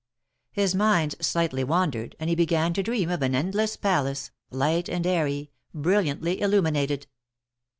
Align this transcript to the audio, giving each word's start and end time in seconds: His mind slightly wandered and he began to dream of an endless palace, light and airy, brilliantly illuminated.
His 0.51 0.73
mind 0.73 1.13
slightly 1.21 1.63
wandered 1.63 2.15
and 2.19 2.27
he 2.27 2.35
began 2.35 2.73
to 2.73 2.81
dream 2.81 3.11
of 3.11 3.21
an 3.21 3.35
endless 3.35 3.77
palace, 3.77 4.31
light 4.49 4.89
and 4.89 5.05
airy, 5.05 5.51
brilliantly 5.75 6.41
illuminated. 6.41 7.05